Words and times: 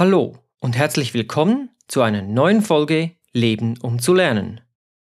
Hallo 0.00 0.38
und 0.60 0.78
herzlich 0.78 1.12
willkommen 1.12 1.68
zu 1.86 2.00
einer 2.00 2.22
neuen 2.22 2.62
Folge 2.62 3.10
Leben 3.34 3.76
um 3.82 3.98
zu 3.98 4.14
lernen. 4.14 4.62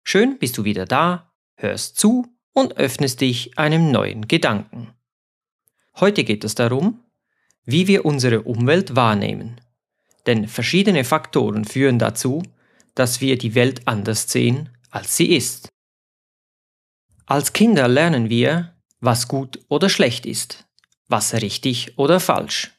Schön 0.03 0.37
bist 0.39 0.57
du 0.57 0.65
wieder 0.65 0.85
da, 0.85 1.31
hörst 1.55 1.95
zu 1.95 2.27
und 2.51 2.75
öffnest 2.75 3.21
dich 3.21 3.57
einem 3.57 3.91
neuen 3.91 4.27
Gedanken. 4.27 4.93
Heute 6.01 6.25
geht 6.25 6.43
es 6.43 6.55
darum, 6.55 6.99
wie 7.63 7.87
wir 7.87 8.03
unsere 8.03 8.41
Umwelt 8.41 8.93
wahrnehmen. 8.93 9.61
Denn 10.25 10.49
verschiedene 10.49 11.05
Faktoren 11.05 11.63
führen 11.63 11.97
dazu, 11.97 12.43
dass 12.93 13.21
wir 13.21 13.37
die 13.37 13.55
Welt 13.55 13.83
anders 13.85 14.29
sehen, 14.29 14.67
als 14.91 15.15
sie 15.15 15.33
ist. 15.33 15.69
Als 17.25 17.53
Kinder 17.53 17.87
lernen 17.87 18.29
wir, 18.29 18.75
was 18.99 19.29
gut 19.29 19.61
oder 19.69 19.87
schlecht 19.87 20.25
ist, 20.25 20.67
was 21.07 21.33
richtig 21.35 21.97
oder 21.97 22.19
falsch. 22.19 22.72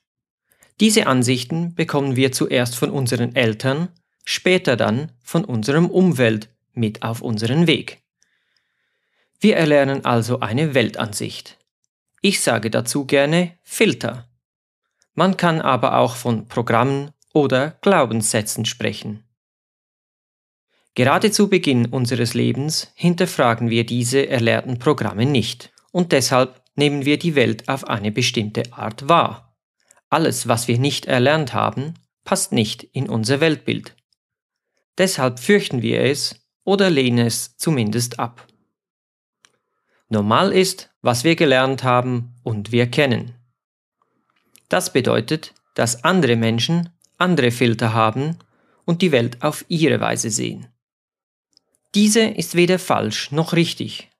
Diese 0.80 1.06
Ansichten 1.06 1.74
bekommen 1.74 2.16
wir 2.16 2.33
zuerst 2.33 2.77
von 2.77 2.91
unseren 2.91 3.34
Eltern, 3.37 3.88
später 4.24 4.77
dann 4.77 5.12
von 5.23 5.45
unserem 5.45 5.88
Umwelt 5.88 6.48
mit 6.73 7.02
auf 7.02 7.23
unseren 7.23 7.66
Weg. 7.66 8.02
Wir 9.38 9.56
erlernen 9.56 10.05
also 10.05 10.41
eine 10.41 10.74
Weltansicht. 10.74 11.59
Ich 12.23 12.41
sage 12.41 12.70
dazu 12.70 13.05
gerne 13.05 13.52
Filter. 13.62 14.29
Man 15.15 15.37
kann 15.37 15.60
aber 15.60 15.98
auch 15.98 16.16
von 16.16 16.48
Programmen 16.48 17.10
oder 17.32 17.77
Glaubenssätzen 17.82 18.65
sprechen. 18.65 19.23
Gerade 20.95 21.30
zu 21.30 21.48
Beginn 21.48 21.87
unseres 21.87 22.34
Lebens 22.34 22.93
hinterfragen 22.95 23.68
wir 23.68 23.84
diese 23.84 24.29
erlernten 24.29 24.79
Programme 24.79 25.26
nicht 25.26 25.73
und 25.93 26.13
deshalb 26.13 26.63
nehmen 26.76 27.04
wir 27.04 27.18
die 27.18 27.35
Welt 27.35 27.68
auf 27.68 27.87
eine 27.87 28.10
bestimmte 28.10 28.73
Art 28.73 29.09
wahr. 29.09 29.43
Alles, 30.15 30.46
was 30.46 30.68
wir 30.68 30.79
nicht 30.79 31.07
erlernt 31.07 31.54
haben, 31.54 31.95
passt 32.23 32.52
nicht 32.52 32.84
in 32.84 33.09
unser 33.09 33.40
Weltbild. 33.40 33.96
Deshalb 34.96 35.40
fürchten 35.40 35.82
wir 35.82 36.02
es 36.02 36.37
oder 36.62 36.88
lehnen 36.88 37.26
es 37.26 37.57
zumindest 37.57 38.20
ab. 38.20 38.46
Normal 40.09 40.52
ist, 40.52 40.90
was 41.02 41.24
wir 41.24 41.35
gelernt 41.35 41.82
haben 41.82 42.37
und 42.45 42.70
wir 42.70 42.88
kennen. 42.88 43.35
Das 44.68 44.92
bedeutet, 44.92 45.52
dass 45.74 46.04
andere 46.04 46.37
Menschen 46.37 46.90
andere 47.18 47.51
Filter 47.51 47.92
haben 47.92 48.38
und 48.85 49.02
die 49.02 49.10
Welt 49.10 49.42
auf 49.42 49.65
ihre 49.66 49.98
Weise 49.98 50.30
sehen. 50.30 50.68
Diese 51.96 52.23
ist 52.23 52.54
weder 52.54 52.79
falsch 52.79 53.32
noch 53.32 53.52
richtig. 53.52 54.12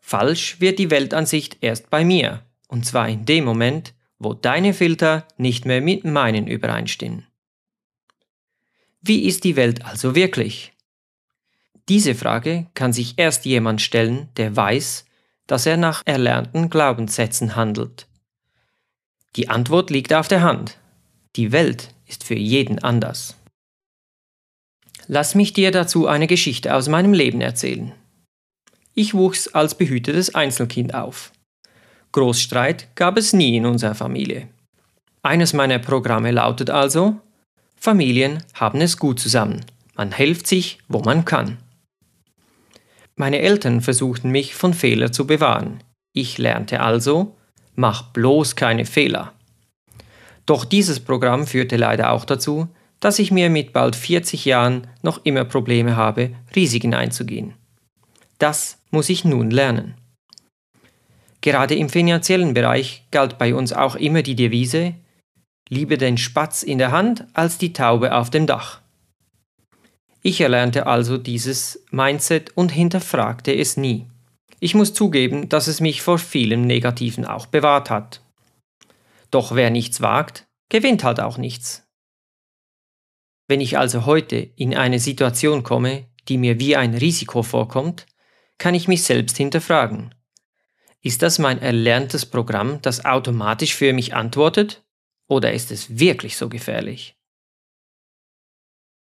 Falsch 0.00 0.58
wird 0.62 0.78
die 0.78 0.90
Weltansicht 0.90 1.58
erst 1.60 1.90
bei 1.90 2.02
mir, 2.02 2.46
und 2.66 2.86
zwar 2.86 3.10
in 3.10 3.26
dem 3.26 3.44
Moment, 3.44 3.92
wo 4.18 4.34
deine 4.34 4.74
Filter 4.74 5.26
nicht 5.36 5.64
mehr 5.64 5.80
mit 5.80 6.04
meinen 6.04 6.46
übereinstimmen. 6.46 7.26
Wie 9.00 9.26
ist 9.26 9.44
die 9.44 9.56
Welt 9.56 9.84
also 9.84 10.14
wirklich? 10.14 10.72
Diese 11.88 12.14
Frage 12.14 12.66
kann 12.74 12.92
sich 12.92 13.14
erst 13.18 13.44
jemand 13.44 13.80
stellen, 13.80 14.28
der 14.36 14.56
weiß, 14.56 15.04
dass 15.46 15.66
er 15.66 15.76
nach 15.76 16.02
erlernten 16.04 16.70
Glaubenssätzen 16.70 17.54
handelt. 17.54 18.08
Die 19.36 19.48
Antwort 19.48 19.90
liegt 19.90 20.12
auf 20.12 20.28
der 20.28 20.42
Hand. 20.42 20.78
Die 21.36 21.52
Welt 21.52 21.94
ist 22.06 22.24
für 22.24 22.34
jeden 22.34 22.78
anders. 22.80 23.36
Lass 25.06 25.34
mich 25.34 25.52
dir 25.52 25.70
dazu 25.70 26.08
eine 26.08 26.26
Geschichte 26.26 26.74
aus 26.74 26.88
meinem 26.88 27.12
Leben 27.12 27.40
erzählen. 27.40 27.92
Ich 28.94 29.14
wuchs 29.14 29.46
als 29.48 29.76
behütetes 29.76 30.34
Einzelkind 30.34 30.94
auf. 30.94 31.32
Großstreit 32.12 32.94
gab 32.94 33.16
es 33.16 33.32
nie 33.32 33.56
in 33.56 33.66
unserer 33.66 33.94
Familie. 33.94 34.48
Eines 35.22 35.52
meiner 35.52 35.78
Programme 35.78 36.30
lautet 36.30 36.70
also, 36.70 37.16
Familien 37.76 38.42
haben 38.54 38.80
es 38.80 38.96
gut 38.96 39.20
zusammen, 39.20 39.64
man 39.94 40.12
hilft 40.12 40.46
sich, 40.46 40.78
wo 40.88 41.00
man 41.00 41.24
kann. 41.24 41.58
Meine 43.16 43.40
Eltern 43.40 43.80
versuchten 43.80 44.30
mich 44.30 44.54
von 44.54 44.74
Fehlern 44.74 45.12
zu 45.12 45.26
bewahren. 45.26 45.82
Ich 46.12 46.38
lernte 46.38 46.80
also, 46.80 47.36
mach 47.74 48.02
bloß 48.12 48.56
keine 48.56 48.84
Fehler. 48.84 49.32
Doch 50.44 50.64
dieses 50.64 51.00
Programm 51.00 51.46
führte 51.46 51.76
leider 51.76 52.12
auch 52.12 52.24
dazu, 52.24 52.68
dass 53.00 53.18
ich 53.18 53.30
mir 53.30 53.50
mit 53.50 53.72
bald 53.72 53.96
40 53.96 54.44
Jahren 54.44 54.86
noch 55.02 55.24
immer 55.24 55.44
Probleme 55.44 55.96
habe, 55.96 56.30
Risiken 56.54 56.94
einzugehen. 56.94 57.54
Das 58.38 58.78
muss 58.90 59.08
ich 59.08 59.24
nun 59.24 59.50
lernen. 59.50 59.94
Gerade 61.46 61.76
im 61.76 61.88
finanziellen 61.88 62.54
Bereich 62.54 63.06
galt 63.12 63.38
bei 63.38 63.54
uns 63.54 63.72
auch 63.72 63.94
immer 63.94 64.22
die 64.22 64.34
Devise, 64.34 64.94
lieber 65.68 65.96
den 65.96 66.18
Spatz 66.18 66.64
in 66.64 66.78
der 66.78 66.90
Hand 66.90 67.24
als 67.34 67.56
die 67.56 67.72
Taube 67.72 68.16
auf 68.16 68.30
dem 68.30 68.48
Dach. 68.48 68.80
Ich 70.22 70.40
erlernte 70.40 70.88
also 70.88 71.18
dieses 71.18 71.84
Mindset 71.92 72.56
und 72.56 72.72
hinterfragte 72.72 73.54
es 73.54 73.76
nie. 73.76 74.06
Ich 74.58 74.74
muss 74.74 74.92
zugeben, 74.92 75.48
dass 75.48 75.68
es 75.68 75.80
mich 75.80 76.02
vor 76.02 76.18
vielem 76.18 76.62
Negativen 76.62 77.24
auch 77.24 77.46
bewahrt 77.46 77.90
hat. 77.90 78.22
Doch 79.30 79.54
wer 79.54 79.70
nichts 79.70 80.00
wagt, 80.00 80.48
gewinnt 80.68 81.04
halt 81.04 81.20
auch 81.20 81.38
nichts. 81.38 81.86
Wenn 83.46 83.60
ich 83.60 83.78
also 83.78 84.04
heute 84.04 84.34
in 84.34 84.74
eine 84.74 84.98
Situation 84.98 85.62
komme, 85.62 86.06
die 86.26 86.38
mir 86.38 86.58
wie 86.58 86.74
ein 86.74 86.94
Risiko 86.94 87.44
vorkommt, 87.44 88.04
kann 88.58 88.74
ich 88.74 88.88
mich 88.88 89.04
selbst 89.04 89.36
hinterfragen. 89.36 90.12
Ist 91.06 91.22
das 91.22 91.38
mein 91.38 91.62
erlerntes 91.62 92.26
Programm, 92.26 92.82
das 92.82 93.04
automatisch 93.04 93.76
für 93.76 93.92
mich 93.92 94.12
antwortet? 94.12 94.82
Oder 95.28 95.52
ist 95.52 95.70
es 95.70 96.00
wirklich 96.00 96.36
so 96.36 96.48
gefährlich? 96.48 97.14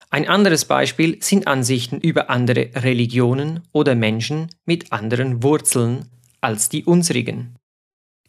Ein 0.09 0.29
anderes 0.29 0.67
Beispiel 0.67 1.21
sind 1.21 1.49
Ansichten 1.49 2.01
über 2.01 2.31
andere 2.31 2.71
Religionen 2.77 3.67
oder 3.73 3.97
Menschen 3.97 4.55
mit 4.65 4.93
anderen 4.93 5.43
Wurzeln 5.43 6.09
als 6.41 6.69
die 6.69 6.85
unsrigen. 6.85 7.57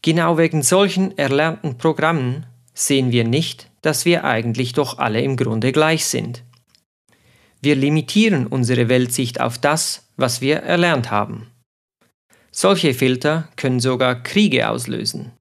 Genau 0.02 0.40
wegen 0.40 0.64
solchen 0.64 1.16
erlernten 1.20 1.78
Programmen 1.78 2.48
sehen 2.74 3.12
wir 3.12 3.26
nicht, 3.26 3.70
dass 3.84 4.06
wir 4.06 4.24
eigentlich 4.24 4.74
doch 4.74 4.98
alle 4.98 5.22
im 5.22 5.38
Grunde 5.38 5.72
gleich 5.72 6.06
sind. 6.06 6.44
Wir 7.62 7.76
limitieren 7.76 8.48
unsere 8.48 8.90
Weltsicht 8.90 9.40
auf 9.40 9.60
das, 9.60 10.10
was 10.18 10.42
wir 10.42 10.64
erlernt 10.64 11.12
haben. 11.12 11.52
Solche 12.62 12.94
Filter 12.94 13.48
können 13.56 13.80
sogar 13.80 14.22
Kriege 14.22 14.70
auslösen. 14.70 15.32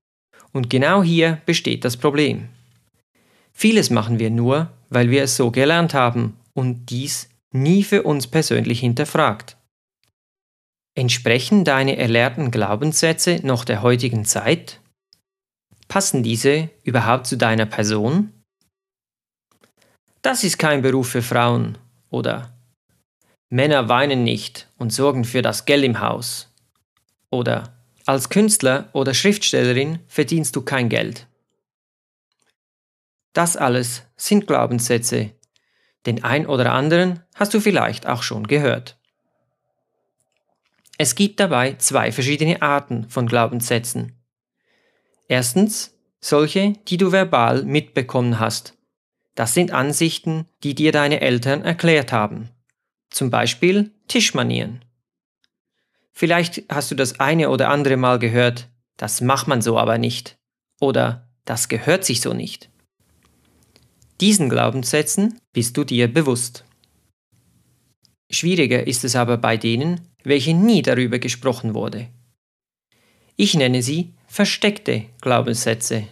Und 0.53 0.71
genau 0.71 1.03
hier 1.03 1.43
besteht 1.45 1.85
das 1.85 1.99
Problem. 1.99 2.49
Vieles 3.53 3.91
machen 3.91 4.19
wir 4.19 4.31
nur, 4.31 4.71
weil 4.89 5.11
wir 5.11 5.25
es 5.25 5.37
so 5.37 5.51
gelernt 5.51 5.93
haben 5.93 6.39
und 6.55 6.87
dies 6.87 7.29
nie 7.53 7.85
für 7.85 8.05
uns 8.05 8.27
persönlich 8.27 8.81
hinterfragt. 8.81 9.59
Entsprechen 10.95 11.63
deine 11.67 11.99
erlernten 11.99 12.51
Glaubenssätze 12.51 13.41
noch 13.43 13.67
der 13.67 13.83
heutigen 13.83 14.25
Zeit? 14.25 14.81
Passen 15.89 16.23
diese 16.23 16.71
überhaupt 16.85 17.27
zu 17.27 17.37
deiner 17.37 17.67
Person? 17.67 18.33
Das 20.23 20.43
ist 20.43 20.57
kein 20.57 20.81
Beruf 20.81 21.11
für 21.11 21.21
Frauen 21.21 21.77
oder 22.09 22.59
Männer 23.51 23.91
weinen 23.91 24.25
nicht 24.25 24.69
und 24.79 24.91
sorgen 24.91 25.27
für 25.27 25.43
das 25.43 25.67
Geld 25.67 25.85
im 25.85 26.01
Haus 26.01 26.50
oder 27.31 27.75
als 28.07 28.29
Künstler 28.29 28.89
oder 28.93 29.15
Schriftstellerin 29.15 30.01
verdienst 30.07 30.57
du 30.57 30.63
kein 30.63 30.89
Geld. 30.89 31.27
Das 33.33 33.57
alles 33.57 34.03
sind 34.17 34.47
Glaubenssätze. 34.47 35.31
Den 36.07 36.25
ein 36.25 36.47
oder 36.47 36.73
anderen 36.73 37.23
hast 37.35 37.55
du 37.55 37.61
vielleicht 37.61 38.07
auch 38.07 38.23
schon 38.23 38.47
gehört. 38.47 38.99
Es 40.99 41.15
gibt 41.15 41.41
dabei 41.41 41.75
zwei 41.75 42.13
verschiedene 42.13 42.63
Arten 42.63 43.09
von 43.09 43.27
Glaubenssätzen. 43.27 44.21
Erstens 45.29 45.95
solche, 46.21 46.75
die 46.89 46.97
du 46.97 47.13
verbal 47.13 47.63
mitbekommen 47.65 48.39
hast. 48.39 48.77
Das 49.35 49.55
sind 49.55 49.71
Ansichten, 49.71 50.47
die 50.63 50.75
dir 50.75 50.93
deine 50.93 51.21
Eltern 51.21 51.63
erklärt 51.63 52.13
haben. 52.13 52.51
Zum 53.09 53.31
Beispiel 53.31 53.93
Tischmanieren. 54.09 54.85
Vielleicht 56.21 56.65
hast 56.69 56.91
du 56.91 56.95
das 56.95 57.19
eine 57.19 57.49
oder 57.49 57.71
andere 57.71 57.97
Mal 57.97 58.19
gehört, 58.19 58.69
das 58.99 59.23
macht 59.23 59.49
man 59.49 59.63
so 59.63 59.79
aber 59.79 59.97
nicht. 59.97 60.37
Oder 60.79 61.31
das 61.47 61.71
gehört 61.71 62.05
sich 62.05 62.21
so 62.21 62.35
nicht. 62.35 62.69
Diesen 64.21 64.51
Glaubenssätzen 64.51 65.41
bist 65.55 65.79
du 65.79 65.85
dir 65.85 66.13
bewusst. 66.13 66.67
Schwieriger 68.31 68.87
ist 68.87 69.03
es 69.03 69.17
aber 69.17 69.39
bei 69.39 69.57
denen, 69.57 70.09
welche 70.23 70.53
nie 70.53 70.83
darüber 70.83 71.19
gesprochen 71.19 71.73
wurde. 71.73 72.09
Ich 73.37 73.55
nenne 73.55 73.83
sie 73.83 74.13
versteckte 74.27 75.07
Glaubenssätze. 75.23 76.07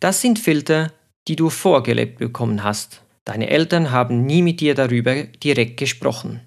Das 0.00 0.20
sind 0.20 0.40
Filter, 0.40 0.92
die 1.28 1.36
du 1.36 1.50
vorgelebt 1.50 2.18
bekommen 2.18 2.64
hast. 2.64 3.04
Deine 3.24 3.48
Eltern 3.48 3.92
haben 3.92 4.26
nie 4.26 4.42
mit 4.42 4.58
dir 4.58 4.74
darüber 4.74 5.22
direkt 5.22 5.76
gesprochen. 5.76 6.40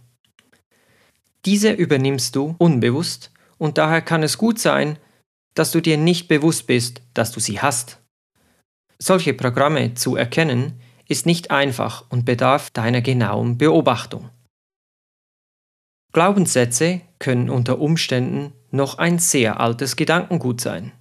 Diese 1.45 1.71
übernimmst 1.71 2.35
du 2.35 2.55
unbewusst 2.57 3.31
und 3.57 3.77
daher 3.77 4.01
kann 4.01 4.23
es 4.23 4.37
gut 4.37 4.59
sein, 4.59 4.97
dass 5.55 5.71
du 5.71 5.81
dir 5.81 5.97
nicht 5.97 6.27
bewusst 6.27 6.67
bist, 6.67 7.01
dass 7.13 7.31
du 7.31 7.39
sie 7.39 7.59
hast. 7.59 7.99
Solche 8.99 9.33
Programme 9.33 9.93
zu 9.93 10.15
erkennen 10.15 10.73
ist 11.07 11.25
nicht 11.25 11.51
einfach 11.51 12.05
und 12.09 12.25
bedarf 12.25 12.69
deiner 12.69 13.01
genauen 13.01 13.57
Beobachtung. 13.57 14.29
Glaubenssätze 16.11 17.01
können 17.19 17.49
unter 17.49 17.79
Umständen 17.79 18.53
noch 18.71 18.97
ein 18.97 19.19
sehr 19.19 19.59
altes 19.59 19.95
Gedankengut 19.95 20.61
sein. 20.61 20.91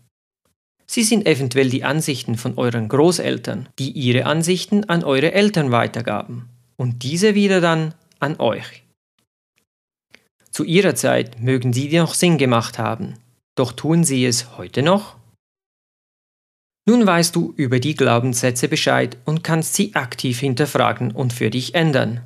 Sie 0.87 1.02
sind 1.02 1.26
eventuell 1.26 1.69
die 1.69 1.84
Ansichten 1.84 2.37
von 2.37 2.56
euren 2.56 2.88
Großeltern, 2.88 3.69
die 3.79 3.91
ihre 3.91 4.25
Ansichten 4.25 4.84
an 4.84 5.05
eure 5.05 5.32
Eltern 5.32 5.70
weitergaben 5.70 6.49
und 6.76 7.02
diese 7.02 7.34
wieder 7.34 7.61
dann 7.61 7.94
an 8.20 8.41
euch. 8.41 8.84
Zu 10.58 10.64
ihrer 10.64 10.96
Zeit 10.96 11.40
mögen 11.40 11.72
sie 11.72 11.96
noch 11.96 12.14
Sinn 12.14 12.37
gemacht 12.37 12.81
haben, 12.81 13.14
doch 13.55 13.70
tun 13.70 14.02
sie 14.02 14.26
es 14.26 14.58
heute 14.58 14.82
noch? 14.82 15.14
Nun 16.84 17.06
weißt 17.06 17.37
du 17.37 17.55
über 17.56 17.78
die 17.78 17.94
Glaubenssätze 17.94 18.66
Bescheid 18.66 19.19
und 19.25 19.44
kannst 19.44 19.75
sie 19.75 19.94
aktiv 19.94 20.40
hinterfragen 20.40 21.12
und 21.12 21.32
für 21.32 21.50
dich 21.50 21.76
ändern. 21.76 22.25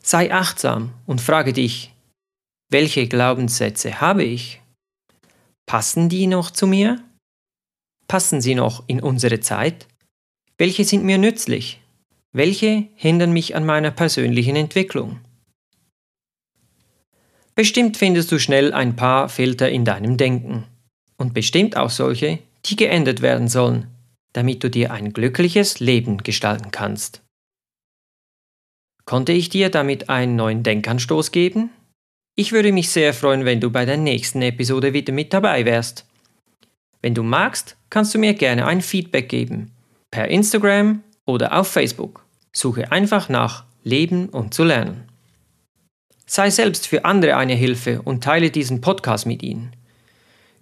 Sei 0.00 0.32
achtsam 0.32 0.94
und 1.04 1.20
frage 1.20 1.52
dich, 1.52 1.94
welche 2.70 3.06
Glaubenssätze 3.06 4.00
habe 4.00 4.24
ich? 4.24 4.62
Passen 5.66 6.08
die 6.08 6.28
noch 6.28 6.50
zu 6.52 6.66
mir? 6.66 7.04
Passen 8.08 8.40
sie 8.40 8.54
noch 8.54 8.84
in 8.86 9.02
unsere 9.02 9.40
Zeit? 9.40 9.88
Welche 10.56 10.86
sind 10.86 11.04
mir 11.04 11.18
nützlich? 11.18 11.82
Welche 12.32 12.88
hindern 12.94 13.34
mich 13.34 13.54
an 13.54 13.66
meiner 13.66 13.90
persönlichen 13.90 14.56
Entwicklung? 14.56 15.20
Bestimmt 17.54 17.96
findest 17.96 18.32
du 18.32 18.38
schnell 18.38 18.72
ein 18.72 18.96
paar 18.96 19.28
Filter 19.28 19.68
in 19.68 19.84
deinem 19.84 20.16
Denken 20.16 20.64
und 21.16 21.34
bestimmt 21.34 21.76
auch 21.76 21.90
solche, 21.90 22.38
die 22.64 22.76
geändert 22.76 23.20
werden 23.20 23.48
sollen, 23.48 23.88
damit 24.32 24.64
du 24.64 24.70
dir 24.70 24.92
ein 24.92 25.12
glückliches 25.12 25.80
Leben 25.80 26.18
gestalten 26.18 26.70
kannst. 26.70 27.22
Konnte 29.04 29.32
ich 29.32 29.48
dir 29.48 29.68
damit 29.68 30.08
einen 30.08 30.36
neuen 30.36 30.62
Denkanstoß 30.62 31.32
geben? 31.32 31.70
Ich 32.34 32.52
würde 32.52 32.72
mich 32.72 32.88
sehr 32.88 33.12
freuen, 33.12 33.44
wenn 33.44 33.60
du 33.60 33.70
bei 33.70 33.84
der 33.84 33.98
nächsten 33.98 34.40
Episode 34.40 34.94
wieder 34.94 35.12
mit 35.12 35.34
dabei 35.34 35.66
wärst. 35.66 36.06
Wenn 37.02 37.14
du 37.14 37.22
magst, 37.22 37.76
kannst 37.90 38.14
du 38.14 38.18
mir 38.18 38.32
gerne 38.32 38.66
ein 38.66 38.80
Feedback 38.80 39.28
geben, 39.28 39.72
per 40.10 40.28
Instagram 40.28 41.02
oder 41.26 41.58
auf 41.58 41.68
Facebook. 41.68 42.24
Suche 42.52 42.90
einfach 42.90 43.28
nach 43.28 43.64
Leben 43.84 44.28
und 44.28 44.54
zu 44.54 44.64
lernen. 44.64 45.11
Sei 46.34 46.48
selbst 46.48 46.86
für 46.86 47.04
andere 47.04 47.36
eine 47.36 47.52
Hilfe 47.52 48.00
und 48.00 48.24
teile 48.24 48.50
diesen 48.50 48.80
Podcast 48.80 49.26
mit 49.26 49.42
ihnen. 49.42 49.76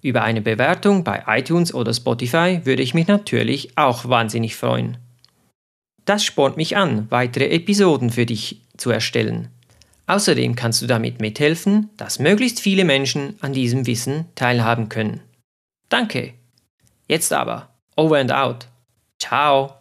Über 0.02 0.24
eine 0.24 0.40
Bewertung 0.40 1.04
bei 1.04 1.22
iTunes 1.28 1.72
oder 1.72 1.94
Spotify 1.94 2.62
würde 2.64 2.82
ich 2.82 2.92
mich 2.92 3.06
natürlich 3.06 3.78
auch 3.78 4.08
wahnsinnig 4.08 4.56
freuen. 4.56 4.98
Das 6.06 6.24
spornt 6.24 6.56
mich 6.56 6.76
an, 6.76 7.08
weitere 7.12 7.50
Episoden 7.50 8.10
für 8.10 8.26
dich 8.26 8.62
zu 8.78 8.90
erstellen. 8.90 9.46
Außerdem 10.08 10.56
kannst 10.56 10.82
du 10.82 10.88
damit 10.88 11.20
mithelfen, 11.20 11.88
dass 11.96 12.18
möglichst 12.18 12.58
viele 12.58 12.84
Menschen 12.84 13.36
an 13.40 13.52
diesem 13.52 13.86
Wissen 13.86 14.24
teilhaben 14.34 14.88
können. 14.88 15.20
Danke. 15.88 16.34
Jetzt 17.06 17.32
aber, 17.32 17.68
over 17.94 18.18
and 18.18 18.32
out. 18.32 18.66
Ciao. 19.20 19.79